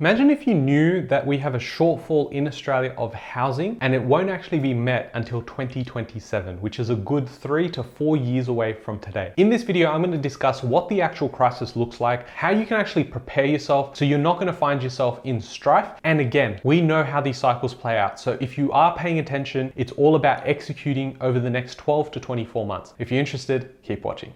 Imagine 0.00 0.30
if 0.30 0.46
you 0.46 0.54
knew 0.54 1.04
that 1.08 1.26
we 1.26 1.36
have 1.38 1.56
a 1.56 1.58
shortfall 1.58 2.30
in 2.30 2.46
Australia 2.46 2.94
of 2.96 3.12
housing 3.14 3.76
and 3.80 3.92
it 3.92 4.00
won't 4.00 4.30
actually 4.30 4.60
be 4.60 4.72
met 4.72 5.10
until 5.14 5.42
2027, 5.42 6.60
which 6.60 6.78
is 6.78 6.90
a 6.90 6.94
good 6.94 7.28
three 7.28 7.68
to 7.70 7.82
four 7.82 8.16
years 8.16 8.46
away 8.46 8.72
from 8.72 9.00
today. 9.00 9.32
In 9.38 9.50
this 9.50 9.64
video, 9.64 9.90
I'm 9.90 10.00
going 10.00 10.12
to 10.12 10.16
discuss 10.16 10.62
what 10.62 10.88
the 10.88 11.02
actual 11.02 11.28
crisis 11.28 11.74
looks 11.74 12.00
like, 12.00 12.28
how 12.28 12.50
you 12.50 12.64
can 12.64 12.76
actually 12.76 13.02
prepare 13.02 13.46
yourself 13.46 13.96
so 13.96 14.04
you're 14.04 14.20
not 14.20 14.34
going 14.34 14.46
to 14.46 14.52
find 14.52 14.80
yourself 14.80 15.20
in 15.24 15.40
strife. 15.40 15.88
And 16.04 16.20
again, 16.20 16.60
we 16.62 16.80
know 16.80 17.02
how 17.02 17.20
these 17.20 17.38
cycles 17.38 17.74
play 17.74 17.98
out. 17.98 18.20
So 18.20 18.38
if 18.40 18.56
you 18.56 18.70
are 18.70 18.96
paying 18.96 19.18
attention, 19.18 19.72
it's 19.74 19.90
all 19.90 20.14
about 20.14 20.46
executing 20.46 21.16
over 21.20 21.40
the 21.40 21.50
next 21.50 21.76
12 21.76 22.12
to 22.12 22.20
24 22.20 22.64
months. 22.64 22.94
If 23.00 23.10
you're 23.10 23.18
interested, 23.18 23.74
keep 23.82 24.04
watching. 24.04 24.32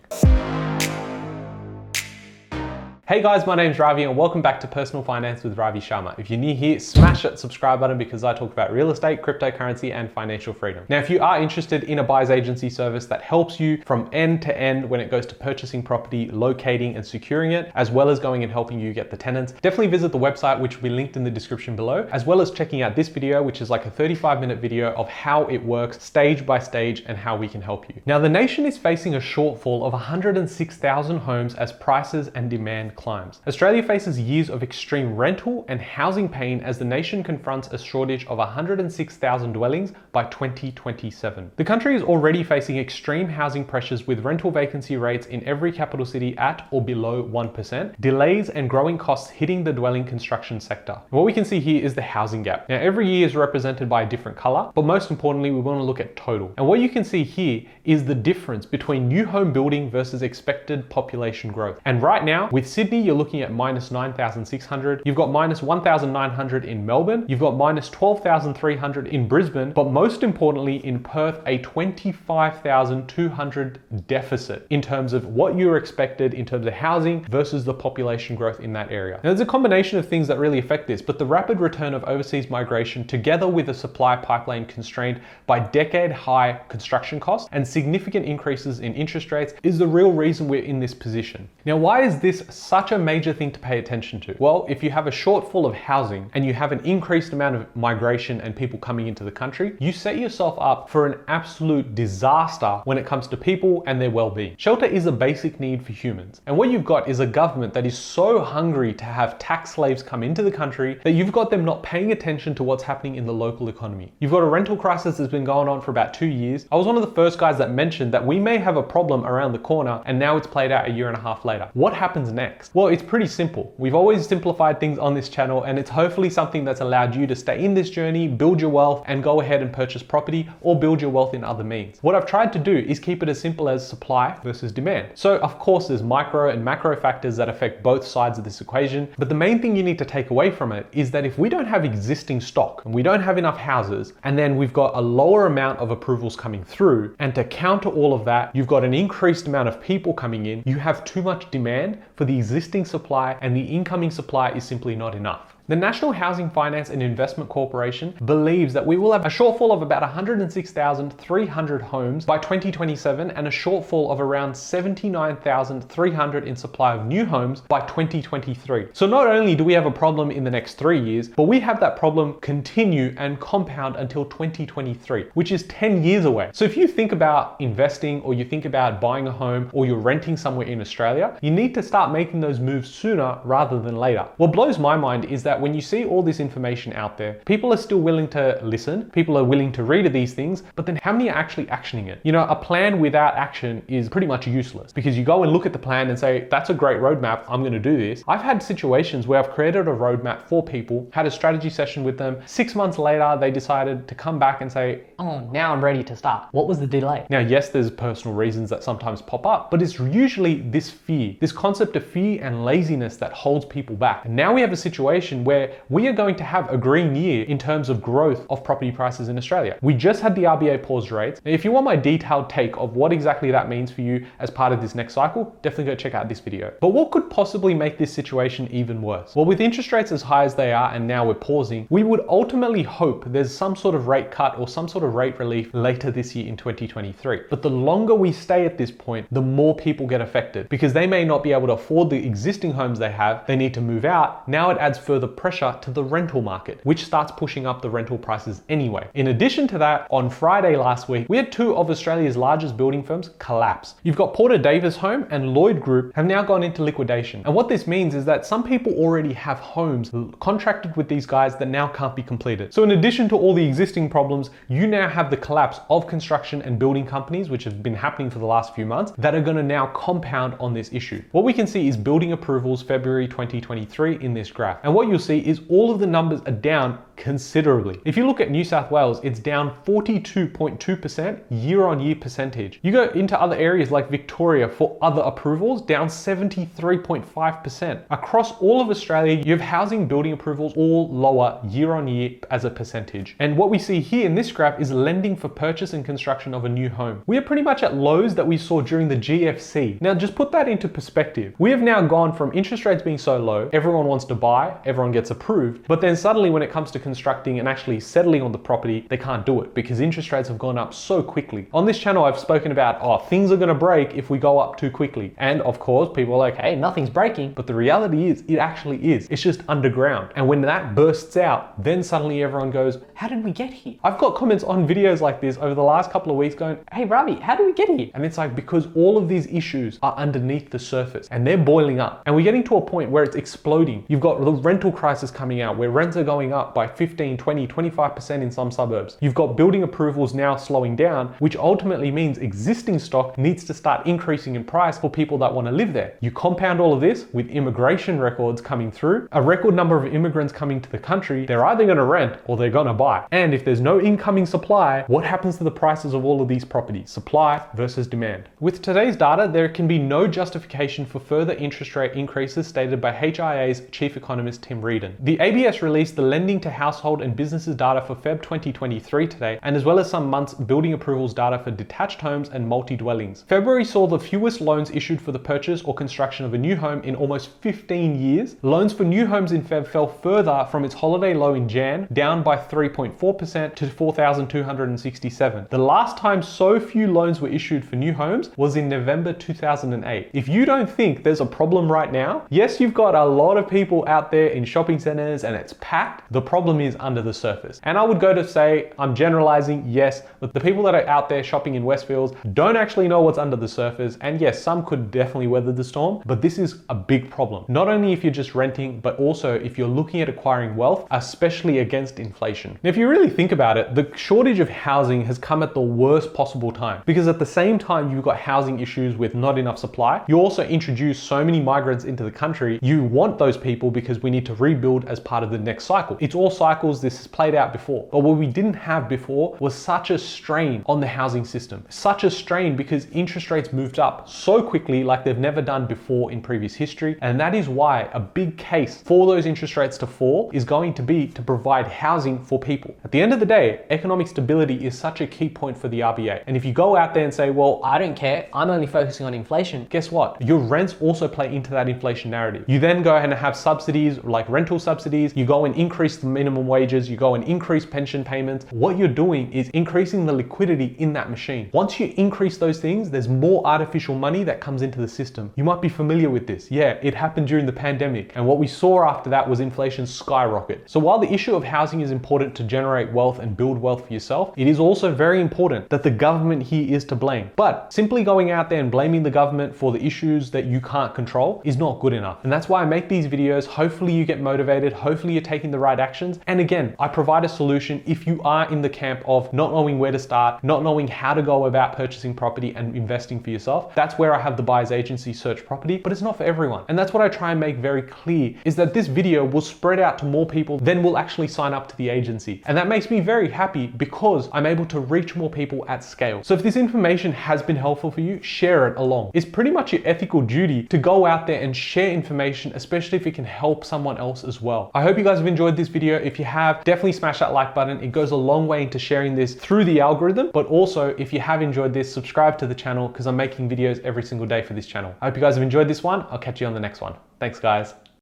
Hey 3.12 3.20
guys, 3.20 3.46
my 3.46 3.54
name 3.54 3.70
is 3.70 3.78
Ravi 3.78 4.04
and 4.04 4.16
welcome 4.16 4.40
back 4.40 4.58
to 4.60 4.66
Personal 4.66 5.04
Finance 5.04 5.42
with 5.42 5.58
Ravi 5.58 5.80
Sharma. 5.80 6.18
If 6.18 6.30
you're 6.30 6.38
new 6.38 6.54
here, 6.54 6.80
smash 6.80 7.24
that 7.24 7.38
subscribe 7.38 7.78
button 7.78 7.98
because 7.98 8.24
I 8.24 8.32
talk 8.32 8.50
about 8.50 8.72
real 8.72 8.90
estate, 8.90 9.20
cryptocurrency, 9.20 9.92
and 9.92 10.10
financial 10.10 10.54
freedom. 10.54 10.86
Now, 10.88 10.98
if 10.98 11.10
you 11.10 11.20
are 11.20 11.38
interested 11.38 11.84
in 11.84 11.98
a 11.98 12.02
buyer's 12.02 12.30
agency 12.30 12.70
service 12.70 13.04
that 13.08 13.20
helps 13.20 13.60
you 13.60 13.82
from 13.84 14.08
end 14.14 14.40
to 14.40 14.58
end 14.58 14.88
when 14.88 14.98
it 14.98 15.10
goes 15.10 15.26
to 15.26 15.34
purchasing 15.34 15.82
property, 15.82 16.30
locating 16.30 16.96
and 16.96 17.04
securing 17.04 17.52
it, 17.52 17.70
as 17.74 17.90
well 17.90 18.08
as 18.08 18.18
going 18.18 18.44
and 18.44 18.50
helping 18.50 18.80
you 18.80 18.94
get 18.94 19.10
the 19.10 19.16
tenants, 19.18 19.52
definitely 19.60 19.88
visit 19.88 20.10
the 20.10 20.18
website, 20.18 20.58
which 20.58 20.76
will 20.76 20.84
be 20.84 20.88
linked 20.88 21.14
in 21.14 21.22
the 21.22 21.30
description 21.30 21.76
below, 21.76 22.08
as 22.12 22.24
well 22.24 22.40
as 22.40 22.50
checking 22.50 22.80
out 22.80 22.96
this 22.96 23.08
video, 23.08 23.42
which 23.42 23.60
is 23.60 23.68
like 23.68 23.84
a 23.84 23.90
35 23.90 24.40
minute 24.40 24.58
video 24.58 24.90
of 24.94 25.06
how 25.10 25.44
it 25.48 25.62
works 25.62 26.02
stage 26.02 26.46
by 26.46 26.58
stage 26.58 27.02
and 27.04 27.18
how 27.18 27.36
we 27.36 27.46
can 27.46 27.60
help 27.60 27.86
you. 27.90 28.00
Now, 28.06 28.18
the 28.18 28.30
nation 28.30 28.64
is 28.64 28.78
facing 28.78 29.16
a 29.16 29.20
shortfall 29.20 29.84
of 29.84 29.92
106,000 29.92 31.18
homes 31.18 31.54
as 31.56 31.72
prices 31.72 32.28
and 32.28 32.48
demand 32.48 32.96
climbs. 33.02 33.40
Australia 33.48 33.82
faces 33.82 34.18
years 34.18 34.48
of 34.48 34.62
extreme 34.62 35.16
rental 35.16 35.64
and 35.68 35.80
housing 35.80 36.28
pain 36.28 36.60
as 36.60 36.78
the 36.78 36.84
nation 36.84 37.24
confronts 37.24 37.68
a 37.68 37.78
shortage 37.78 38.24
of 38.26 38.38
106,000 38.38 39.52
dwellings 39.52 39.92
by 40.12 40.24
2027. 40.24 41.50
The 41.56 41.64
country 41.64 41.96
is 41.96 42.02
already 42.02 42.44
facing 42.44 42.78
extreme 42.78 43.28
housing 43.28 43.64
pressures 43.64 44.06
with 44.06 44.20
rental 44.20 44.52
vacancy 44.52 44.96
rates 44.96 45.26
in 45.26 45.44
every 45.44 45.72
capital 45.72 46.06
city 46.06 46.36
at 46.38 46.68
or 46.70 46.80
below 46.84 47.24
1%, 47.24 48.00
delays 48.00 48.50
and 48.50 48.70
growing 48.70 48.96
costs 48.96 49.30
hitting 49.30 49.64
the 49.64 49.72
dwelling 49.72 50.04
construction 50.04 50.60
sector. 50.60 50.92
And 50.92 51.10
what 51.10 51.24
we 51.24 51.32
can 51.32 51.44
see 51.44 51.58
here 51.58 51.84
is 51.84 51.94
the 51.94 52.02
housing 52.02 52.44
gap. 52.44 52.68
Now, 52.68 52.76
every 52.76 53.08
year 53.08 53.26
is 53.26 53.34
represented 53.34 53.88
by 53.88 54.02
a 54.02 54.08
different 54.08 54.38
color, 54.38 54.70
but 54.74 54.84
most 54.84 55.10
importantly, 55.10 55.50
we 55.50 55.60
want 55.60 55.80
to 55.80 55.84
look 55.84 55.98
at 55.98 56.14
total. 56.14 56.52
And 56.56 56.68
what 56.68 56.78
you 56.78 56.88
can 56.88 57.02
see 57.02 57.24
here 57.24 57.62
is 57.84 58.04
the 58.04 58.14
difference 58.14 58.64
between 58.64 59.08
new 59.08 59.26
home 59.26 59.52
building 59.52 59.90
versus 59.90 60.22
expected 60.22 60.88
population 60.88 61.50
growth. 61.50 61.80
And 61.84 62.00
right 62.00 62.24
now, 62.24 62.48
with 62.52 62.68
Sydney 62.82 63.00
you're 63.00 63.14
looking 63.14 63.42
at 63.42 63.52
minus 63.52 63.92
9,600. 63.92 65.02
You've 65.04 65.14
got 65.14 65.30
minus 65.30 65.62
1,900 65.62 66.64
in 66.64 66.84
Melbourne. 66.84 67.24
You've 67.28 67.38
got 67.38 67.56
minus 67.56 67.88
12,300 67.90 69.06
in 69.06 69.28
Brisbane. 69.28 69.70
But 69.70 69.92
most 69.92 70.24
importantly, 70.24 70.84
in 70.84 70.98
Perth, 70.98 71.40
a 71.46 71.58
25,200 71.58 74.06
deficit 74.08 74.66
in 74.70 74.82
terms 74.82 75.12
of 75.12 75.26
what 75.26 75.56
you're 75.56 75.76
expected 75.76 76.34
in 76.34 76.44
terms 76.44 76.66
of 76.66 76.72
housing 76.72 77.24
versus 77.26 77.64
the 77.64 77.72
population 77.72 78.34
growth 78.34 78.58
in 78.58 78.72
that 78.72 78.90
area. 78.90 79.20
Now, 79.22 79.30
there's 79.30 79.38
a 79.38 79.46
combination 79.46 80.00
of 80.00 80.08
things 80.08 80.26
that 80.26 80.40
really 80.40 80.58
affect 80.58 80.88
this, 80.88 81.00
but 81.00 81.20
the 81.20 81.26
rapid 81.26 81.60
return 81.60 81.94
of 81.94 82.02
overseas 82.02 82.50
migration, 82.50 83.06
together 83.06 83.46
with 83.46 83.68
a 83.68 83.74
supply 83.74 84.16
pipeline 84.16 84.66
constrained 84.66 85.20
by 85.46 85.60
decade 85.60 86.10
high 86.10 86.58
construction 86.68 87.20
costs 87.20 87.48
and 87.52 87.64
significant 87.64 88.26
increases 88.26 88.80
in 88.80 88.92
interest 88.94 89.30
rates, 89.30 89.54
is 89.62 89.78
the 89.78 89.86
real 89.86 90.10
reason 90.10 90.48
we're 90.48 90.64
in 90.64 90.80
this 90.80 90.94
position. 90.94 91.48
Now, 91.64 91.76
why 91.76 92.02
is 92.02 92.18
this 92.18 92.42
such 92.72 92.90
a 92.90 92.96
major 92.96 93.34
thing 93.34 93.52
to 93.52 93.60
pay 93.60 93.78
attention 93.78 94.18
to? 94.18 94.34
Well, 94.38 94.64
if 94.66 94.82
you 94.82 94.88
have 94.88 95.06
a 95.06 95.10
shortfall 95.10 95.66
of 95.66 95.74
housing 95.74 96.30
and 96.32 96.42
you 96.42 96.54
have 96.54 96.72
an 96.72 96.80
increased 96.86 97.34
amount 97.34 97.54
of 97.54 97.76
migration 97.76 98.40
and 98.40 98.56
people 98.56 98.78
coming 98.78 99.08
into 99.08 99.24
the 99.24 99.30
country, 99.30 99.76
you 99.78 99.92
set 99.92 100.16
yourself 100.16 100.56
up 100.58 100.88
for 100.88 101.04
an 101.04 101.18
absolute 101.28 101.94
disaster 101.94 102.80
when 102.84 102.96
it 102.96 103.04
comes 103.04 103.26
to 103.26 103.36
people 103.36 103.84
and 103.86 104.00
their 104.00 104.10
well-being. 104.10 104.54
Shelter 104.56 104.86
is 104.86 105.04
a 105.04 105.12
basic 105.12 105.60
need 105.60 105.84
for 105.84 105.92
humans. 105.92 106.40
And 106.46 106.56
what 106.56 106.70
you've 106.70 106.82
got 106.82 107.10
is 107.10 107.20
a 107.20 107.26
government 107.26 107.74
that 107.74 107.84
is 107.84 107.98
so 107.98 108.40
hungry 108.40 108.94
to 108.94 109.04
have 109.04 109.38
tax 109.38 109.72
slaves 109.72 110.02
come 110.02 110.22
into 110.22 110.42
the 110.42 110.50
country 110.50 110.98
that 111.04 111.12
you've 111.12 111.30
got 111.30 111.50
them 111.50 111.66
not 111.66 111.82
paying 111.82 112.12
attention 112.12 112.54
to 112.54 112.62
what's 112.62 112.82
happening 112.82 113.16
in 113.16 113.26
the 113.26 113.34
local 113.34 113.68
economy. 113.68 114.14
You've 114.20 114.30
got 114.30 114.42
a 114.42 114.46
rental 114.46 114.78
crisis 114.78 115.18
that's 115.18 115.30
been 115.30 115.44
going 115.44 115.68
on 115.68 115.82
for 115.82 115.90
about 115.90 116.14
two 116.14 116.24
years. 116.24 116.64
I 116.72 116.76
was 116.76 116.86
one 116.86 116.96
of 116.96 117.02
the 117.02 117.14
first 117.14 117.38
guys 117.38 117.58
that 117.58 117.70
mentioned 117.70 118.14
that 118.14 118.26
we 118.26 118.40
may 118.40 118.56
have 118.56 118.78
a 118.78 118.82
problem 118.82 119.26
around 119.26 119.52
the 119.52 119.58
corner 119.58 120.00
and 120.06 120.18
now 120.18 120.38
it's 120.38 120.46
played 120.46 120.72
out 120.72 120.88
a 120.88 120.90
year 120.90 121.08
and 121.08 121.18
a 121.18 121.20
half 121.20 121.44
later. 121.44 121.68
What 121.74 121.92
happens 121.92 122.32
next? 122.32 122.61
Well, 122.74 122.88
it's 122.88 123.02
pretty 123.02 123.26
simple. 123.26 123.74
We've 123.78 123.94
always 123.94 124.26
simplified 124.26 124.80
things 124.80 124.98
on 124.98 125.14
this 125.14 125.28
channel 125.28 125.64
and 125.64 125.78
it's 125.78 125.90
hopefully 125.90 126.30
something 126.30 126.64
that's 126.64 126.80
allowed 126.80 127.14
you 127.14 127.26
to 127.26 127.36
stay 127.36 127.64
in 127.64 127.74
this 127.74 127.90
journey, 127.90 128.28
build 128.28 128.60
your 128.60 128.70
wealth 128.70 129.04
and 129.06 129.22
go 129.22 129.40
ahead 129.40 129.62
and 129.62 129.72
purchase 129.72 130.02
property 130.02 130.48
or 130.60 130.78
build 130.78 131.00
your 131.00 131.10
wealth 131.10 131.34
in 131.34 131.44
other 131.44 131.64
means. 131.64 131.98
What 132.02 132.14
I've 132.14 132.26
tried 132.26 132.52
to 132.54 132.58
do 132.58 132.76
is 132.76 132.98
keep 132.98 133.22
it 133.22 133.28
as 133.28 133.40
simple 133.40 133.68
as 133.68 133.86
supply 133.86 134.38
versus 134.42 134.72
demand. 134.72 135.08
So 135.14 135.38
of 135.38 135.58
course 135.58 135.88
there's 135.88 136.02
micro 136.02 136.50
and 136.50 136.64
macro 136.64 136.96
factors 136.96 137.36
that 137.36 137.48
affect 137.48 137.82
both 137.82 138.06
sides 138.06 138.38
of 138.38 138.44
this 138.44 138.60
equation, 138.60 139.08
but 139.18 139.28
the 139.28 139.34
main 139.34 139.60
thing 139.60 139.76
you 139.76 139.82
need 139.82 139.98
to 139.98 140.04
take 140.04 140.30
away 140.30 140.50
from 140.50 140.72
it 140.72 140.86
is 140.92 141.10
that 141.10 141.26
if 141.26 141.38
we 141.38 141.48
don't 141.48 141.66
have 141.66 141.84
existing 141.84 142.40
stock 142.40 142.82
and 142.84 142.94
we 142.94 143.02
don't 143.02 143.22
have 143.22 143.38
enough 143.38 143.58
houses 143.58 144.12
and 144.24 144.38
then 144.38 144.56
we've 144.56 144.72
got 144.72 144.96
a 144.96 145.00
lower 145.00 145.46
amount 145.46 145.78
of 145.78 145.90
approvals 145.90 146.36
coming 146.36 146.64
through 146.64 147.14
and 147.18 147.34
to 147.34 147.44
counter 147.44 147.88
all 147.88 148.14
of 148.14 148.24
that, 148.24 148.54
you've 148.54 148.66
got 148.66 148.84
an 148.84 148.94
increased 148.94 149.46
amount 149.46 149.68
of 149.68 149.80
people 149.80 150.14
coming 150.14 150.46
in, 150.46 150.62
you 150.64 150.78
have 150.78 151.04
too 151.04 151.22
much 151.22 151.50
demand 151.50 152.00
for 152.16 152.24
the 152.24 152.36
existing 152.36 152.51
supply 152.84 153.36
and 153.40 153.56
the 153.56 153.62
incoming 153.62 154.10
supply 154.10 154.50
is 154.50 154.64
simply 154.64 154.96
not 154.96 155.14
enough. 155.14 155.51
The 155.68 155.76
National 155.76 156.10
Housing 156.10 156.50
Finance 156.50 156.90
and 156.90 157.00
Investment 157.00 157.48
Corporation 157.48 158.14
believes 158.24 158.74
that 158.74 158.84
we 158.84 158.96
will 158.96 159.12
have 159.12 159.24
a 159.24 159.28
shortfall 159.28 159.72
of 159.72 159.80
about 159.80 160.02
106,300 160.02 161.82
homes 161.82 162.24
by 162.24 162.38
2027 162.38 163.30
and 163.30 163.46
a 163.46 163.50
shortfall 163.50 164.10
of 164.10 164.20
around 164.20 164.56
79,300 164.56 166.48
in 166.48 166.56
supply 166.56 166.94
of 166.94 167.06
new 167.06 167.24
homes 167.24 167.60
by 167.60 167.78
2023. 167.82 168.88
So 168.92 169.06
not 169.06 169.28
only 169.28 169.54
do 169.54 169.62
we 169.62 169.72
have 169.74 169.86
a 169.86 169.90
problem 169.90 170.32
in 170.32 170.42
the 170.42 170.50
next 170.50 170.74
three 170.74 171.00
years, 171.00 171.28
but 171.28 171.44
we 171.44 171.60
have 171.60 171.78
that 171.78 171.96
problem 171.96 172.40
continue 172.40 173.14
and 173.16 173.38
compound 173.38 173.94
until 173.94 174.24
2023, 174.24 175.26
which 175.34 175.52
is 175.52 175.62
10 175.68 176.02
years 176.02 176.24
away. 176.24 176.50
So 176.52 176.64
if 176.64 176.76
you 176.76 176.88
think 176.88 177.12
about 177.12 177.54
investing 177.60 178.20
or 178.22 178.34
you 178.34 178.44
think 178.44 178.64
about 178.64 179.00
buying 179.00 179.28
a 179.28 179.32
home 179.32 179.70
or 179.72 179.86
you're 179.86 179.96
renting 179.96 180.36
somewhere 180.36 180.66
in 180.66 180.80
Australia, 180.80 181.38
you 181.40 181.52
need 181.52 181.72
to 181.74 181.84
start 181.84 182.10
making 182.10 182.40
those 182.40 182.58
moves 182.58 182.92
sooner 182.92 183.38
rather 183.44 183.80
than 183.80 183.94
later. 183.94 184.26
What 184.38 184.50
blows 184.50 184.80
my 184.80 184.96
mind 184.96 185.26
is 185.26 185.44
that 185.44 185.51
that 185.52 185.60
when 185.60 185.74
you 185.74 185.82
see 185.82 186.06
all 186.06 186.22
this 186.22 186.40
information 186.40 186.94
out 186.94 187.18
there, 187.18 187.34
people 187.44 187.74
are 187.74 187.76
still 187.76 188.00
willing 188.00 188.26
to 188.26 188.58
listen, 188.62 189.10
people 189.10 189.36
are 189.36 189.44
willing 189.44 189.70
to 189.70 189.84
read 189.84 190.10
these 190.10 190.32
things, 190.32 190.62
but 190.76 190.86
then 190.86 190.96
how 191.02 191.12
many 191.12 191.28
are 191.28 191.36
actually 191.36 191.66
actioning 191.66 192.06
it? 192.06 192.20
You 192.24 192.32
know, 192.32 192.44
a 192.44 192.56
plan 192.56 193.00
without 193.00 193.34
action 193.34 193.82
is 193.86 194.08
pretty 194.08 194.26
much 194.26 194.46
useless 194.46 194.94
because 194.94 195.18
you 195.18 195.24
go 195.24 195.42
and 195.42 195.52
look 195.52 195.66
at 195.66 195.74
the 195.74 195.78
plan 195.78 196.08
and 196.08 196.18
say, 196.18 196.48
that's 196.50 196.70
a 196.70 196.74
great 196.74 197.00
roadmap, 197.00 197.44
I'm 197.50 197.62
gonna 197.62 197.78
do 197.78 197.98
this. 197.98 198.24
I've 198.26 198.40
had 198.40 198.62
situations 198.62 199.26
where 199.26 199.38
I've 199.40 199.50
created 199.50 199.88
a 199.88 199.90
roadmap 199.90 200.48
for 200.48 200.64
people, 200.64 201.06
had 201.12 201.26
a 201.26 201.30
strategy 201.30 201.68
session 201.68 202.02
with 202.02 202.16
them. 202.16 202.40
Six 202.46 202.74
months 202.74 202.98
later, 202.98 203.36
they 203.38 203.50
decided 203.50 204.08
to 204.08 204.14
come 204.14 204.38
back 204.38 204.62
and 204.62 204.72
say, 204.72 205.02
oh, 205.18 205.40
now 205.52 205.74
I'm 205.74 205.84
ready 205.84 206.02
to 206.04 206.16
start. 206.16 206.48
What 206.52 206.66
was 206.66 206.78
the 206.78 206.86
delay? 206.86 207.26
Now, 207.28 207.40
yes, 207.40 207.68
there's 207.68 207.90
personal 207.90 208.34
reasons 208.34 208.70
that 208.70 208.82
sometimes 208.82 209.20
pop 209.20 209.46
up, 209.46 209.70
but 209.70 209.82
it's 209.82 209.98
usually 209.98 210.62
this 210.62 210.88
fear, 210.88 211.36
this 211.40 211.52
concept 211.52 211.94
of 211.96 212.06
fear 212.06 212.42
and 212.42 212.64
laziness 212.64 213.18
that 213.18 213.34
holds 213.34 213.66
people 213.66 213.96
back. 213.96 214.24
And 214.24 214.34
now 214.34 214.54
we 214.54 214.62
have 214.62 214.72
a 214.72 214.76
situation 214.76 215.41
where 215.44 215.76
we 215.88 216.06
are 216.08 216.12
going 216.12 216.36
to 216.36 216.44
have 216.44 216.70
a 216.70 216.76
green 216.76 217.14
year 217.14 217.44
in 217.44 217.58
terms 217.58 217.88
of 217.88 218.02
growth 218.02 218.46
of 218.50 218.64
property 218.64 218.90
prices 218.90 219.28
in 219.28 219.38
Australia. 219.38 219.78
We 219.82 219.94
just 219.94 220.20
had 220.20 220.34
the 220.34 220.44
RBA 220.44 220.82
pause 220.82 221.10
rates. 221.10 221.40
Now, 221.44 221.52
if 221.52 221.64
you 221.64 221.72
want 221.72 221.84
my 221.84 221.96
detailed 221.96 222.48
take 222.48 222.76
of 222.76 222.96
what 222.96 223.12
exactly 223.12 223.50
that 223.50 223.68
means 223.68 223.90
for 223.90 224.02
you 224.02 224.26
as 224.38 224.50
part 224.50 224.72
of 224.72 224.80
this 224.80 224.94
next 224.94 225.14
cycle, 225.14 225.54
definitely 225.62 225.92
go 225.92 225.94
check 225.94 226.14
out 226.14 226.28
this 226.28 226.40
video. 226.40 226.72
But 226.80 226.88
what 226.88 227.10
could 227.10 227.30
possibly 227.30 227.74
make 227.74 227.98
this 227.98 228.12
situation 228.12 228.68
even 228.70 229.02
worse? 229.02 229.34
Well, 229.34 229.44
with 229.44 229.60
interest 229.60 229.92
rates 229.92 230.12
as 230.12 230.22
high 230.22 230.44
as 230.44 230.54
they 230.54 230.72
are 230.72 230.92
and 230.92 231.06
now 231.06 231.26
we're 231.26 231.34
pausing, 231.34 231.86
we 231.90 232.02
would 232.02 232.24
ultimately 232.28 232.82
hope 232.82 233.24
there's 233.26 233.54
some 233.54 233.76
sort 233.76 233.94
of 233.94 234.08
rate 234.08 234.30
cut 234.30 234.58
or 234.58 234.68
some 234.68 234.88
sort 234.88 235.04
of 235.04 235.14
rate 235.14 235.38
relief 235.38 235.70
later 235.72 236.10
this 236.10 236.34
year 236.34 236.46
in 236.46 236.56
2023. 236.56 237.42
But 237.50 237.62
the 237.62 237.70
longer 237.70 238.14
we 238.14 238.32
stay 238.32 238.66
at 238.66 238.78
this 238.78 238.90
point, 238.90 239.26
the 239.30 239.42
more 239.42 239.74
people 239.74 240.06
get 240.06 240.20
affected 240.20 240.68
because 240.68 240.92
they 240.92 241.06
may 241.06 241.24
not 241.24 241.42
be 241.42 241.52
able 241.52 241.66
to 241.66 241.74
afford 241.74 242.10
the 242.10 242.24
existing 242.24 242.72
homes 242.72 242.98
they 242.98 243.10
have. 243.10 243.46
They 243.46 243.56
need 243.56 243.74
to 243.74 243.80
move 243.80 244.04
out. 244.04 244.46
Now 244.48 244.70
it 244.70 244.78
adds 244.78 244.98
further 244.98 245.26
pressure 245.36 245.76
to 245.82 245.90
the 245.90 246.02
rental 246.02 246.42
market, 246.42 246.80
which 246.84 247.04
starts 247.04 247.32
pushing 247.36 247.66
up 247.66 247.82
the 247.82 247.90
rental 247.90 248.18
prices 248.18 248.62
anyway. 248.68 249.08
In 249.14 249.28
addition 249.28 249.66
to 249.68 249.78
that, 249.78 250.06
on 250.10 250.30
Friday 250.30 250.76
last 250.76 251.08
week, 251.08 251.26
we 251.28 251.36
had 251.36 251.52
two 251.52 251.76
of 251.76 251.90
Australia's 251.90 252.36
largest 252.36 252.76
building 252.76 253.02
firms 253.02 253.30
collapse. 253.38 253.94
You've 254.02 254.16
got 254.16 254.34
Porter 254.34 254.58
Davis 254.58 254.96
Home 254.96 255.26
and 255.30 255.54
Lloyd 255.54 255.80
Group 255.80 256.14
have 256.14 256.26
now 256.26 256.42
gone 256.42 256.62
into 256.62 256.82
liquidation. 256.82 257.42
And 257.44 257.54
what 257.54 257.68
this 257.68 257.86
means 257.86 258.14
is 258.14 258.24
that 258.24 258.46
some 258.46 258.62
people 258.62 258.92
already 258.94 259.32
have 259.32 259.58
homes 259.58 260.10
contracted 260.40 260.96
with 260.96 261.08
these 261.08 261.26
guys 261.26 261.56
that 261.56 261.68
now 261.68 261.88
can't 261.88 262.14
be 262.14 262.22
completed. 262.22 262.72
So 262.72 262.82
in 262.82 262.92
addition 262.92 263.28
to 263.30 263.36
all 263.36 263.54
the 263.54 263.64
existing 263.64 264.08
problems, 264.10 264.50
you 264.68 264.86
now 264.86 265.08
have 265.08 265.30
the 265.30 265.36
collapse 265.36 265.80
of 265.90 266.06
construction 266.06 266.62
and 266.62 266.78
building 266.78 267.06
companies, 267.06 267.48
which 267.48 267.64
have 267.64 267.82
been 267.82 267.94
happening 267.94 268.30
for 268.30 268.38
the 268.38 268.46
last 268.46 268.74
few 268.74 268.86
months, 268.86 269.12
that 269.18 269.34
are 269.34 269.40
going 269.40 269.56
to 269.56 269.62
now 269.62 269.86
compound 269.88 270.54
on 270.60 270.74
this 270.74 270.92
issue. 270.92 271.22
What 271.32 271.44
we 271.44 271.52
can 271.52 271.66
see 271.66 271.88
is 271.88 271.96
building 271.96 272.32
approvals 272.32 272.82
February 272.82 273.28
2023 273.28 274.18
in 274.20 274.34
this 274.34 274.50
graph. 274.50 274.78
And 274.82 274.94
what 274.94 275.08
you'll 275.08 275.18
see 275.22 275.38
is 275.38 275.60
all 275.68 275.92
of 275.92 276.00
the 276.00 276.06
numbers 276.06 276.40
are 276.46 276.52
down 276.52 276.98
considerably. 277.16 278.00
If 278.04 278.16
you 278.16 278.26
look 278.26 278.40
at 278.40 278.50
New 278.50 278.64
South 278.64 278.90
Wales, 278.90 279.20
it's 279.22 279.38
down 279.38 279.76
42.2% 279.86 281.40
year 281.50 281.84
on 281.84 282.00
year 282.00 282.16
percentage. 282.16 282.80
You 282.82 282.90
go 282.90 283.10
into 283.10 283.40
other 283.40 283.54
areas 283.54 283.92
like 283.92 284.10
Victoria 284.10 284.68
for 284.68 284.98
other 285.00 285.22
approvals, 285.22 285.82
down 285.82 286.08
73.5%. 286.08 288.02
Across 288.10 288.60
all 288.60 288.80
of 288.80 288.90
Australia, 288.90 289.40
you 289.44 289.52
have 289.52 289.60
housing 289.60 290.08
building 290.08 290.32
approvals 290.32 290.72
all 290.76 291.08
lower 291.10 291.60
year 291.68 291.92
on 291.92 292.08
year 292.08 292.32
as 292.50 292.64
a 292.64 292.70
percentage. 292.70 293.36
And 293.38 293.56
what 293.56 293.70
we 293.70 293.78
see 293.78 294.00
here 294.00 294.26
in 294.26 294.34
this 294.34 294.50
graph 294.50 294.80
is 294.80 294.90
lending 294.90 295.36
for 295.36 295.48
purchase 295.48 295.92
and 295.92 296.04
construction 296.04 296.54
of 296.54 296.64
a 296.64 296.68
new 296.68 296.88
home. 296.88 297.22
We 297.26 297.38
are 297.38 297.42
pretty 297.42 297.62
much 297.62 297.84
at 297.84 297.94
lows 297.94 298.34
that 298.34 298.46
we 298.46 298.58
saw 298.58 298.80
during 298.80 299.08
the 299.08 299.16
GFC. 299.16 300.00
Now, 300.00 300.14
just 300.14 300.34
put 300.34 300.50
that 300.52 300.68
into 300.68 300.88
perspective. 300.88 301.54
We 301.58 301.70
have 301.70 301.82
now 301.82 302.02
gone 302.02 302.34
from 302.34 302.52
interest 302.52 302.84
rates 302.84 303.02
being 303.02 303.18
so 303.18 303.38
low, 303.38 303.70
everyone 303.72 304.06
wants 304.06 304.24
to 304.24 304.34
buy, 304.34 304.76
everyone 304.84 305.11
gets 305.12 305.30
approved, 305.30 305.86
but 305.86 306.00
then 306.00 306.16
suddenly 306.16 306.50
when 306.50 306.62
it 306.62 306.70
comes 306.70 306.90
to 306.92 306.98
constructing 306.98 307.58
and 307.58 307.68
actually 307.68 308.00
settling 308.00 308.42
on 308.42 308.52
the 308.52 308.58
property, 308.58 309.06
they 309.08 309.16
can't 309.16 309.46
do 309.46 309.60
it 309.62 309.74
because 309.74 310.00
interest 310.00 310.32
rates 310.32 310.48
have 310.48 310.58
gone 310.58 310.78
up 310.78 310.94
so 310.94 311.22
quickly. 311.22 311.68
On 311.72 311.84
this 311.84 311.98
channel, 311.98 312.24
I've 312.24 312.38
spoken 312.38 312.72
about, 312.72 312.98
oh, 313.00 313.18
things 313.18 313.52
are 313.52 313.56
gonna 313.56 313.74
break 313.74 314.14
if 314.14 314.30
we 314.30 314.38
go 314.38 314.58
up 314.58 314.76
too 314.76 314.90
quickly. 314.90 315.34
And 315.38 315.60
of 315.62 315.78
course, 315.78 316.08
people 316.14 316.34
are 316.34 316.38
like, 316.38 316.56
hey, 316.56 316.74
nothing's 316.74 317.10
breaking. 317.10 317.52
But 317.52 317.66
the 317.66 317.74
reality 317.74 318.28
is, 318.28 318.42
it 318.48 318.58
actually 318.58 319.12
is. 319.12 319.28
It's 319.30 319.42
just 319.42 319.60
underground. 319.68 320.32
And 320.36 320.48
when 320.48 320.60
that 320.62 320.94
bursts 320.94 321.36
out, 321.36 321.82
then 321.82 322.02
suddenly 322.02 322.42
everyone 322.42 322.70
goes, 322.70 322.98
how 323.14 323.28
did 323.28 323.44
we 323.44 323.52
get 323.52 323.72
here? 323.72 323.94
I've 324.02 324.18
got 324.18 324.34
comments 324.34 324.64
on 324.64 324.86
videos 324.86 325.20
like 325.20 325.40
this 325.40 325.56
over 325.56 325.74
the 325.74 325.82
last 325.82 326.10
couple 326.10 326.32
of 326.32 326.38
weeks 326.38 326.54
going, 326.54 326.78
hey, 326.92 327.04
Ravi, 327.04 327.34
how 327.34 327.56
did 327.56 327.66
we 327.66 327.72
get 327.72 327.88
here? 327.88 328.10
And 328.14 328.24
it's 328.24 328.38
like, 328.38 328.54
because 328.54 328.88
all 328.94 329.16
of 329.16 329.28
these 329.28 329.46
issues 329.46 329.98
are 330.02 330.14
underneath 330.16 330.70
the 330.70 330.78
surface 330.78 331.28
and 331.30 331.46
they're 331.46 331.58
boiling 331.58 332.00
up. 332.00 332.22
And 332.26 332.34
we're 332.34 332.44
getting 332.44 332.64
to 332.64 332.76
a 332.76 332.80
point 332.80 333.10
where 333.10 333.22
it's 333.22 333.36
exploding. 333.36 334.04
You've 334.08 334.20
got 334.20 334.44
the 334.44 334.52
rental 334.52 334.92
crisis 335.02 335.32
coming 335.32 335.60
out 335.60 335.76
where 335.76 335.90
rents 335.90 336.16
are 336.16 336.22
going 336.22 336.52
up 336.52 336.72
by 336.76 336.86
15, 336.86 337.36
20, 337.36 337.66
25% 337.66 338.40
in 338.40 338.52
some 338.52 338.70
suburbs. 338.70 339.16
You've 339.20 339.34
got 339.34 339.56
building 339.56 339.82
approvals 339.82 340.32
now 340.32 340.54
slowing 340.54 340.94
down, 340.94 341.34
which 341.40 341.56
ultimately 341.56 342.12
means 342.12 342.38
existing 342.38 343.00
stock 343.00 343.36
needs 343.36 343.64
to 343.64 343.74
start 343.74 344.06
increasing 344.06 344.54
in 344.54 344.62
price 344.62 344.98
for 344.98 345.10
people 345.10 345.38
that 345.38 345.52
want 345.52 345.66
to 345.66 345.72
live 345.72 345.92
there. 345.92 346.14
You 346.20 346.30
compound 346.30 346.80
all 346.80 346.94
of 346.94 347.00
this 347.00 347.26
with 347.32 347.48
immigration 347.48 348.20
records 348.20 348.60
coming 348.60 348.92
through, 348.92 349.26
a 349.32 349.42
record 349.42 349.74
number 349.74 349.96
of 349.96 350.14
immigrants 350.14 350.52
coming 350.52 350.80
to 350.80 350.88
the 350.88 351.00
country, 351.00 351.46
they're 351.46 351.64
either 351.64 351.84
going 351.84 351.96
to 351.96 352.04
rent 352.04 352.38
or 352.44 352.56
they're 352.56 352.70
going 352.70 352.86
to 352.86 352.92
buy. 352.92 353.26
And 353.32 353.52
if 353.52 353.64
there's 353.64 353.80
no 353.80 354.00
incoming 354.00 354.46
supply, 354.46 355.02
what 355.08 355.24
happens 355.24 355.56
to 355.56 355.64
the 355.64 355.70
prices 355.72 356.14
of 356.14 356.24
all 356.24 356.40
of 356.40 356.46
these 356.46 356.64
properties? 356.64 357.10
Supply 357.10 357.60
versus 357.74 358.06
demand. 358.06 358.48
With 358.60 358.82
today's 358.82 359.16
data, 359.16 359.50
there 359.52 359.68
can 359.68 359.88
be 359.88 359.98
no 359.98 360.28
justification 360.28 361.04
for 361.04 361.18
further 361.18 361.54
interest 361.54 361.96
rate 361.96 362.12
increases 362.12 362.68
stated 362.68 363.00
by 363.00 363.10
HIA's 363.10 363.82
chief 363.90 364.16
economist 364.16 364.62
Tim 364.62 364.80
The 365.20 365.40
ABS 365.40 365.80
released 365.80 366.16
the 366.16 366.22
lending 366.22 366.60
to 366.60 366.70
household 366.70 367.22
and 367.22 367.34
businesses 367.34 367.74
data 367.74 368.02
for 368.06 368.14
Feb 368.14 368.42
2023 368.42 369.26
today, 369.26 369.58
and 369.62 369.74
as 369.74 369.84
well 369.84 369.98
as 369.98 370.10
some 370.10 370.28
months 370.28 370.52
building 370.54 370.92
approvals 370.92 371.32
data 371.32 371.58
for 371.58 371.70
detached 371.70 372.20
homes 372.20 372.50
and 372.50 372.68
multi-dwellings. 372.68 373.44
February 373.48 373.84
saw 373.84 374.06
the 374.06 374.18
fewest 374.18 374.60
loans 374.60 374.90
issued 374.90 375.20
for 375.20 375.32
the 375.32 375.38
purchase 375.38 375.82
or 375.82 375.94
construction 375.94 376.44
of 376.44 376.52
a 376.52 376.58
new 376.58 376.76
home 376.76 377.00
in 377.04 377.14
almost 377.14 377.50
15 377.62 378.20
years. 378.20 378.56
Loans 378.62 378.92
for 378.92 379.04
new 379.04 379.26
homes 379.26 379.52
in 379.52 379.62
Feb 379.62 379.86
fell 379.86 380.06
further 380.06 380.66
from 380.70 380.84
its 380.84 380.94
holiday 380.94 381.32
low 381.32 381.54
in 381.54 381.68
Jan, 381.68 382.06
down 382.12 382.42
by 382.42 382.56
3.4% 382.56 383.74
to 383.74 383.88
4,267. 383.88 385.66
The 385.70 385.78
last 385.78 386.18
time 386.18 386.42
so 386.42 386.78
few 386.78 387.10
loans 387.10 387.40
were 387.40 387.48
issued 387.48 387.84
for 387.84 387.96
new 387.96 388.12
homes 388.12 388.50
was 388.56 388.76
in 388.76 388.88
November 388.88 389.32
2008. 389.32 390.30
If 390.32 390.48
you 390.48 390.64
don't 390.64 390.90
think 390.90 391.22
there's 391.22 391.40
a 391.40 391.46
problem 391.46 391.90
right 391.90 392.12
now, 392.12 392.46
yes, 392.50 392.78
you've 392.78 392.94
got 392.94 393.14
a 393.14 393.24
lot 393.24 393.56
of 393.56 393.68
people 393.68 394.04
out 394.06 394.30
there 394.30 394.48
in 394.48 394.64
shopping 394.64 394.81
centers 394.98 395.44
and 395.44 395.54
it's 395.54 395.74
packed. 395.80 396.30
The 396.32 396.42
problem 396.42 396.80
is 396.80 396.96
under 396.98 397.22
the 397.22 397.32
surface. 397.32 397.80
And 397.84 397.96
I 397.96 398.02
would 398.02 398.20
go 398.20 398.34
to 398.34 398.46
say, 398.46 398.92
I'm 398.98 399.14
generalizing, 399.14 399.84
yes, 399.86 400.22
but 400.40 400.52
the 400.52 400.60
people 400.60 400.82
that 400.84 400.94
are 400.94 401.06
out 401.06 401.28
there 401.28 401.42
shopping 401.42 401.74
in 401.74 401.84
Westfields 401.84 402.36
don't 402.54 402.76
actually 402.76 403.08
know 403.08 403.22
what's 403.22 403.38
under 403.38 403.56
the 403.56 403.68
surface. 403.68 404.18
And 404.20 404.40
yes, 404.40 404.62
some 404.62 404.84
could 404.84 405.10
definitely 405.10 405.46
weather 405.46 405.72
the 405.72 405.84
storm, 405.84 406.22
but 406.26 406.42
this 406.42 406.58
is 406.58 406.80
a 406.88 406.94
big 406.94 407.30
problem. 407.30 407.64
Not 407.68 407.88
only 407.88 408.12
if 408.12 408.24
you're 408.24 408.32
just 408.32 408.54
renting, 408.54 409.00
but 409.00 409.18
also 409.18 409.54
if 409.54 409.78
you're 409.78 409.88
looking 409.88 410.20
at 410.20 410.28
acquiring 410.28 410.76
wealth, 410.76 411.06
especially 411.10 411.78
against 411.78 412.18
inflation. 412.18 412.78
Now, 412.82 412.90
if 412.90 412.96
you 412.96 413.08
really 413.08 413.30
think 413.30 413.52
about 413.52 413.76
it, 413.76 413.94
the 413.94 414.10
shortage 414.16 414.58
of 414.58 414.68
housing 414.68 415.24
has 415.26 415.38
come 415.38 415.62
at 415.62 415.74
the 415.74 415.80
worst 415.80 416.34
possible 416.34 416.72
time 416.72 417.02
because 417.06 417.28
at 417.28 417.38
the 417.38 417.46
same 417.46 417.78
time 417.78 418.10
you've 418.10 418.24
got 418.24 418.36
housing 418.36 418.80
issues 418.80 419.16
with 419.16 419.34
not 419.34 419.58
enough 419.58 419.78
supply, 419.78 420.22
you 420.28 420.36
also 420.36 420.64
introduce 420.64 421.22
so 421.22 421.44
many 421.44 421.60
migrants 421.60 422.04
into 422.04 422.24
the 422.24 422.30
country. 422.30 422.78
You 422.82 423.02
want 423.02 423.38
those 423.38 423.56
people 423.56 423.90
because 423.90 424.22
we 424.22 424.30
need 424.30 424.46
to 424.46 424.54
rebuild 424.62 425.04
as 425.06 425.18
part 425.18 425.42
of 425.42 425.50
the 425.50 425.58
next 425.58 425.84
cycle. 425.84 426.16
It's 426.20 426.34
all 426.34 426.50
cycles, 426.50 427.02
this 427.02 427.16
has 427.18 427.26
played 427.26 427.54
out 427.54 427.72
before. 427.72 428.08
But 428.12 428.20
what 428.20 428.38
we 428.38 428.46
didn't 428.46 428.74
have 428.74 429.08
before 429.08 429.56
was 429.58 429.74
such 429.74 430.10
a 430.10 430.18
strain 430.18 430.82
on 430.86 431.00
the 431.00 431.06
housing 431.06 431.44
system. 431.44 431.84
Such 431.88 432.22
a 432.24 432.30
strain 432.30 432.76
because 432.76 433.06
interest 433.06 433.50
rates 433.50 433.72
moved 433.72 433.98
up 433.98 434.28
so 434.28 434.62
quickly 434.62 435.02
like 435.02 435.24
they've 435.24 435.38
never 435.38 435.60
done 435.60 435.86
before 435.86 436.30
in 436.30 436.40
previous 436.40 436.74
history. 436.74 437.16
And 437.20 437.38
that 437.40 437.54
is 437.54 437.68
why 437.68 438.08
a 438.12 438.20
big 438.20 438.56
case 438.56 439.02
for 439.04 439.26
those 439.26 439.46
interest 439.46 439.76
rates 439.76 439.98
to 439.98 440.06
fall 440.06 440.50
is 440.52 440.64
going 440.64 440.94
to 440.94 441.02
be 441.02 441.26
to 441.28 441.42
provide 441.42 441.86
housing 441.88 442.42
for 442.44 442.58
people. 442.58 442.94
At 443.04 443.10
the 443.10 443.20
end 443.20 443.32
of 443.32 443.40
the 443.40 443.46
day, 443.46 443.84
economic 443.90 444.28
stability 444.28 444.86
is 444.86 444.96
such 444.96 445.20
a 445.20 445.26
key 445.26 445.48
point 445.48 445.76
for 445.76 445.88
the 445.88 446.00
RBA. 446.00 446.44
And 446.46 446.56
if 446.56 446.64
you 446.64 446.72
go 446.72 446.96
out 446.96 447.14
there 447.14 447.24
and 447.24 447.34
say, 447.34 447.50
well, 447.50 447.80
I 447.82 447.98
don't 447.98 448.14
care, 448.14 448.48
I'm 448.52 448.70
only 448.70 448.86
focusing 448.86 449.26
on 449.26 449.34
inflation, 449.34 449.86
guess 449.90 450.12
what? 450.12 450.40
Your 450.40 450.58
rents 450.58 450.94
also 451.00 451.26
play 451.26 451.54
into 451.54 451.70
that 451.70 451.88
inflation 451.88 452.30
narrative. 452.30 452.64
You 452.68 452.78
then 452.78 453.02
go 453.02 453.16
ahead 453.16 453.30
and 453.30 453.38
have 453.38 453.56
subsidies 453.56 454.22
like 454.22 454.48
rental 454.52 454.78
subsidies, 454.78 455.32
you 455.34 455.44
go 455.44 455.64
and 455.64 455.74
increase 455.74 456.18
the 456.18 456.26
minimum 456.26 456.66
wages, 456.66 457.08
you 457.08 457.16
go 457.16 457.34
and 457.34 457.42
increase 457.44 457.86
pension 457.86 458.22
payments. 458.22 458.66
What 458.70 458.98
you're 458.98 459.08
doing 459.08 459.50
is 459.52 459.70
increasing 459.70 460.26
the 460.26 460.32
liquidity 460.32 460.94
in 460.98 461.12
that 461.14 461.30
machine. 461.30 461.70
Once 461.72 461.98
you 461.98 462.12
increase 462.16 462.58
those 462.58 462.78
things, 462.78 463.10
there's 463.10 463.28
more 463.28 463.66
artificial 463.66 464.14
money 464.14 464.44
that 464.44 464.60
comes 464.60 464.82
into 464.82 465.00
the 465.00 465.08
system. 465.08 465.50
You 465.56 465.64
might 465.64 465.80
be 465.80 465.88
familiar 465.88 466.28
with 466.28 466.46
this. 466.46 466.70
Yeah, 466.70 466.98
it 467.02 467.14
happened 467.14 467.48
during 467.48 467.66
the 467.66 467.72
pandemic. 467.72 468.32
And 468.34 468.46
what 468.46 468.58
we 468.58 468.66
saw 468.66 469.08
after 469.08 469.30
that 469.30 469.48
was 469.48 469.60
inflation 469.60 470.06
skyrocket. 470.06 470.82
So 470.86 471.00
while 471.00 471.18
the 471.18 471.32
issue 471.32 471.56
of 471.56 471.64
housing 471.64 472.02
is 472.02 472.10
important 472.10 472.54
to 472.56 472.64
generate 472.64 473.10
wealth 473.10 473.38
and 473.38 473.56
build 473.56 473.78
wealth 473.78 474.06
for 474.06 474.12
yourself, 474.12 474.52
it 474.56 474.66
is 474.66 474.78
also 474.78 475.14
very 475.14 475.40
important 475.40 475.88
that 475.88 476.02
the 476.02 476.10
government 476.10 476.62
here 476.62 476.94
is 476.94 477.04
to 477.06 477.16
blame. 477.16 477.50
But 477.56 477.92
simply 477.92 478.22
going 478.22 478.50
out 478.50 478.68
there 478.68 478.80
and 478.80 478.90
blaming 478.90 479.22
the 479.22 479.30
government 479.30 479.74
for 479.74 479.92
the 479.92 480.04
issues 480.04 480.50
that 480.50 480.66
you 480.66 480.80
can't 480.80 481.14
control 481.14 481.62
is 481.64 481.76
not 481.78 482.00
good 482.00 482.12
enough. 482.12 482.38
And 482.42 482.52
that's 482.52 482.68
why 482.68 482.82
I 482.82 482.84
make 482.84 483.08
these 483.08 483.26
videos. 483.26 483.64
Hopefully 483.64 484.12
you 484.12 484.24
get 484.24 484.41
motivated. 484.42 484.92
Hopefully 484.92 485.32
you're 485.32 485.42
taking 485.42 485.70
the 485.70 485.78
right 485.78 485.98
actions. 485.98 486.38
And 486.46 486.60
again, 486.60 486.94
I 486.98 487.08
provide 487.08 487.44
a 487.44 487.48
solution 487.48 488.02
if 488.06 488.26
you 488.26 488.40
are 488.42 488.70
in 488.70 488.82
the 488.82 488.88
camp 488.88 489.22
of 489.26 489.52
not 489.52 489.72
knowing 489.72 489.98
where 489.98 490.12
to 490.12 490.18
start, 490.18 490.62
not 490.62 490.82
knowing 490.82 491.08
how 491.08 491.34
to 491.34 491.42
go 491.42 491.66
about 491.66 491.96
purchasing 491.96 492.34
property 492.34 492.74
and 492.74 492.96
investing 492.96 493.40
for 493.42 493.50
yourself. 493.50 493.94
That's 493.94 494.18
where 494.18 494.34
I 494.34 494.40
have 494.40 494.56
the 494.56 494.62
buyer's 494.62 494.92
agency 494.92 495.32
search 495.32 495.64
property, 495.64 495.96
but 495.96 496.12
it's 496.12 496.22
not 496.22 496.36
for 496.36 496.44
everyone. 496.44 496.84
And 496.88 496.98
that's 496.98 497.12
what 497.12 497.22
I 497.22 497.28
try 497.28 497.52
and 497.52 497.60
make 497.60 497.76
very 497.76 498.02
clear 498.02 498.54
is 498.64 498.76
that 498.76 498.94
this 498.94 499.06
video 499.06 499.44
will 499.44 499.60
spread 499.60 500.00
out 500.00 500.18
to 500.18 500.24
more 500.24 500.46
people 500.46 500.78
than 500.78 501.02
will 501.02 501.16
actually 501.16 501.48
sign 501.48 501.72
up 501.72 501.88
to 501.88 501.96
the 501.96 502.08
agency. 502.08 502.62
And 502.66 502.76
that 502.76 502.88
makes 502.88 503.10
me 503.10 503.20
very 503.20 503.48
happy 503.48 503.86
because 503.86 504.48
I'm 504.52 504.66
able 504.66 504.86
to 504.86 505.00
reach 505.00 505.36
more 505.36 505.50
people 505.50 505.84
at 505.88 506.02
scale. 506.04 506.42
So 506.42 506.54
if 506.54 506.62
this 506.62 506.76
information 506.76 507.32
has 507.32 507.62
been 507.62 507.76
helpful 507.76 508.10
for 508.10 508.20
you, 508.20 508.42
share 508.42 508.88
it 508.88 508.96
along. 508.98 509.30
It's 509.34 509.46
pretty 509.46 509.70
much 509.70 509.92
your 509.92 510.02
ethical 510.04 510.40
duty 510.40 510.84
to 510.84 510.98
go 510.98 511.26
out 511.26 511.46
there 511.46 511.60
and 511.60 511.76
share 511.76 512.10
information, 512.10 512.72
especially 512.74 513.16
if 513.16 513.26
it 513.26 513.34
can 513.34 513.44
help 513.44 513.84
someone 513.84 514.18
as 514.44 514.60
well. 514.60 514.90
I 514.94 515.02
hope 515.02 515.18
you 515.18 515.24
guys 515.24 515.38
have 515.38 515.46
enjoyed 515.46 515.76
this 515.76 515.88
video. 515.88 516.16
If 516.16 516.38
you 516.38 516.44
have, 516.44 516.82
definitely 516.84 517.12
smash 517.12 517.38
that 517.38 517.52
like 517.52 517.74
button. 517.74 518.02
It 518.02 518.12
goes 518.12 518.30
a 518.30 518.36
long 518.36 518.66
way 518.66 518.82
into 518.82 518.98
sharing 518.98 519.34
this 519.34 519.54
through 519.54 519.84
the 519.84 520.00
algorithm. 520.00 520.50
But 520.52 520.66
also, 520.66 521.14
if 521.18 521.32
you 521.32 521.40
have 521.40 521.62
enjoyed 521.62 521.92
this, 521.92 522.12
subscribe 522.12 522.58
to 522.58 522.66
the 522.66 522.74
channel 522.74 523.08
because 523.08 523.26
I'm 523.26 523.36
making 523.36 523.68
videos 523.68 524.00
every 524.02 524.22
single 524.22 524.46
day 524.46 524.62
for 524.62 524.74
this 524.74 524.86
channel. 524.86 525.14
I 525.20 525.26
hope 525.26 525.36
you 525.36 525.40
guys 525.40 525.54
have 525.54 525.62
enjoyed 525.62 525.88
this 525.88 526.02
one. 526.02 526.26
I'll 526.30 526.38
catch 526.38 526.60
you 526.60 526.66
on 526.66 526.74
the 526.74 526.80
next 526.80 527.00
one. 527.00 527.14
Thanks, 527.38 527.60
guys. 527.60 528.01